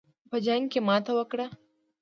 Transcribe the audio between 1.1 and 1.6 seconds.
وکړه.